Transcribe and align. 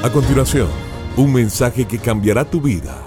A 0.00 0.12
continuación, 0.12 0.68
un 1.16 1.32
mensaje 1.32 1.84
que 1.84 1.98
cambiará 1.98 2.44
tu 2.44 2.60
vida. 2.60 3.02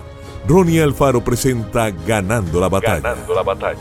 Ronnie 0.46 0.82
Alfaro 0.82 1.24
presenta 1.24 1.90
Ganando 1.90 2.60
la 2.60 2.68
batalla. 2.68 3.00
Ganando 3.00 3.34
la 3.34 3.44
batalla. 3.44 3.78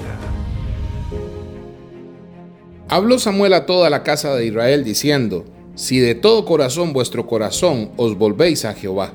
Habló 2.88 3.19
Samuel 3.19 3.54
a 3.54 3.67
toda 3.67 3.90
la 3.90 4.04
casa 4.04 4.33
de 4.37 4.46
Israel 4.46 4.85
diciendo, 4.85 5.44
Si 5.74 5.99
de 5.99 6.15
todo 6.15 6.44
corazón 6.44 6.92
vuestro 6.92 7.26
corazón 7.26 7.90
os 7.96 8.17
volvéis 8.17 8.65
a 8.65 8.74
Jehová. 8.74 9.13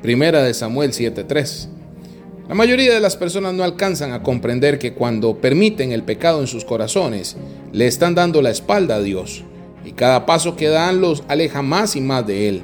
Primera 0.00 0.44
de 0.44 0.54
Samuel 0.54 0.92
7:3. 0.92 1.68
La 2.48 2.54
mayoría 2.54 2.94
de 2.94 3.00
las 3.00 3.16
personas 3.16 3.52
no 3.52 3.64
alcanzan 3.64 4.12
a 4.12 4.22
comprender 4.22 4.78
que 4.78 4.94
cuando 4.94 5.40
permiten 5.40 5.90
el 5.90 6.04
pecado 6.04 6.40
en 6.40 6.46
sus 6.46 6.64
corazones, 6.64 7.36
le 7.72 7.88
están 7.88 8.14
dando 8.14 8.42
la 8.42 8.50
espalda 8.50 8.94
a 8.94 9.02
Dios, 9.02 9.42
y 9.84 9.90
cada 9.90 10.24
paso 10.24 10.54
que 10.54 10.68
dan 10.68 11.00
los 11.00 11.24
aleja 11.26 11.62
más 11.62 11.96
y 11.96 12.00
más 12.00 12.24
de 12.28 12.48
Él. 12.48 12.62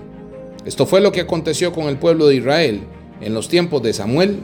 Esto 0.65 0.85
fue 0.85 1.01
lo 1.01 1.11
que 1.11 1.23
aconteció 1.23 1.73
con 1.73 1.87
el 1.87 1.97
pueblo 1.97 2.27
de 2.27 2.37
Israel 2.37 2.83
en 3.21 3.33
los 3.33 3.49
tiempos 3.49 3.83
de 3.83 3.93
Samuel. 3.93 4.39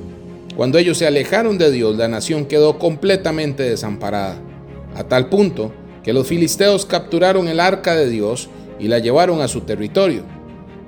Cuando 0.56 0.78
ellos 0.78 0.96
se 0.96 1.06
alejaron 1.06 1.58
de 1.58 1.70
Dios, 1.70 1.96
la 1.96 2.08
nación 2.08 2.46
quedó 2.46 2.78
completamente 2.78 3.62
desamparada, 3.62 4.38
a 4.94 5.04
tal 5.04 5.28
punto 5.28 5.72
que 6.02 6.14
los 6.14 6.26
filisteos 6.26 6.86
capturaron 6.86 7.48
el 7.48 7.60
arca 7.60 7.94
de 7.94 8.08
Dios 8.08 8.48
y 8.78 8.88
la 8.88 8.98
llevaron 8.98 9.42
a 9.42 9.48
su 9.48 9.62
territorio. 9.62 10.22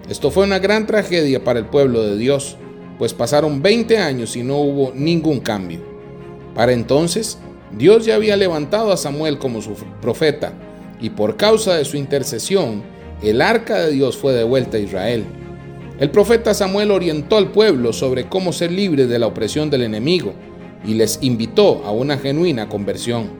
Esto 0.08 0.30
fue 0.30 0.44
una 0.44 0.58
gran 0.58 0.86
tragedia 0.86 1.44
para 1.44 1.58
el 1.58 1.66
pueblo 1.66 2.02
de 2.02 2.16
Dios, 2.16 2.56
pues 2.98 3.12
pasaron 3.12 3.60
20 3.60 3.98
años 3.98 4.34
y 4.36 4.42
no 4.42 4.56
hubo 4.56 4.92
ningún 4.94 5.40
cambio. 5.40 5.80
Para 6.54 6.72
entonces, 6.72 7.38
Dios 7.76 8.06
ya 8.06 8.14
había 8.14 8.36
levantado 8.36 8.90
a 8.90 8.96
Samuel 8.96 9.38
como 9.38 9.60
su 9.60 9.74
profeta, 10.00 10.54
y 11.00 11.10
por 11.10 11.36
causa 11.36 11.74
de 11.74 11.84
su 11.84 11.96
intercesión, 11.96 12.82
el 13.22 13.42
arca 13.42 13.80
de 13.80 13.92
Dios 13.92 14.16
fue 14.16 14.32
devuelta 14.32 14.76
a 14.76 14.80
Israel. 14.80 15.24
El 15.98 16.10
profeta 16.10 16.54
Samuel 16.54 16.92
orientó 16.92 17.36
al 17.36 17.50
pueblo 17.50 17.92
sobre 17.92 18.28
cómo 18.28 18.52
ser 18.52 18.70
libre 18.70 19.06
de 19.06 19.18
la 19.18 19.26
opresión 19.26 19.68
del 19.70 19.82
enemigo 19.82 20.32
y 20.84 20.94
les 20.94 21.18
invitó 21.22 21.82
a 21.84 21.90
una 21.90 22.18
genuina 22.18 22.68
conversión. 22.68 23.30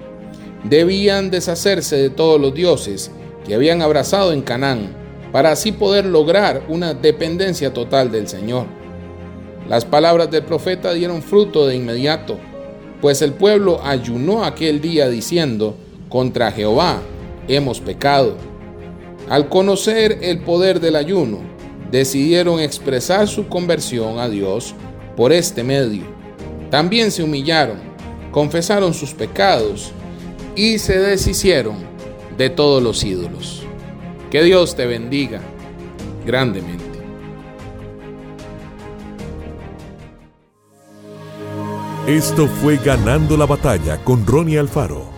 Debían 0.65 1.31
deshacerse 1.31 1.97
de 1.97 2.11
todos 2.11 2.41
los 2.41 2.53
dioses 2.53 3.13
que 3.47 3.55
habían 3.55 3.81
abrazado 3.81 4.33
en 4.33 4.43
Canaán 4.43 4.97
para 5.31 5.53
así 5.53 5.73
poder 5.73 6.07
lograr 6.07 6.63
una 6.69 6.95
dependencia 6.95 7.73
total 7.73 8.11
del 8.11 8.27
Señor. 8.27 8.67
Las 9.69 9.85
palabras 9.85 10.31
del 10.31 10.43
profeta 10.45 10.93
dieron 10.95 11.23
fruto 11.23 11.67
de 11.67 11.77
inmediato, 11.77 12.39
pues 13.01 13.23
el 13.23 13.35
pueblo 13.35 13.81
ayunó 13.85 14.45
aquel 14.45 14.81
día 14.81 15.09
diciendo, 15.09 15.77
contra 16.09 16.51
Jehová 16.51 17.01
hemos 17.47 17.81
pecado. 17.81 18.48
Al 19.31 19.51
conocer 19.51 20.21
el 20.23 20.41
poder 20.41 20.81
del 20.81 20.97
ayuno, 20.97 21.41
decidieron 21.91 22.61
expresar 22.61 23.29
su 23.29 23.47
conversión 23.47 24.19
a 24.19 24.29
Dios 24.29 24.75
por 25.17 25.33
este 25.33 25.63
medio. 25.63 26.05
También 26.71 27.11
se 27.11 27.23
humillaron, 27.23 27.79
confesaron 28.31 28.95
sus 28.95 29.13
pecados 29.13 29.93
y 30.57 30.79
se 30.79 30.99
deshicieron 30.99 31.77
de 32.39 32.49
todos 32.49 32.83
los 32.83 33.05
ídolos. 33.05 33.65
Que 34.31 34.43
Dios 34.43 34.77
te 34.77 34.87
bendiga 34.87 35.41
grandemente. 36.25 36.85
Esto 42.07 42.47
fue 42.47 42.79
Ganando 42.79 43.37
la 43.37 43.45
batalla 43.45 44.03
con 44.03 44.27
Ronnie 44.27 44.59
Alfaro. 44.59 45.18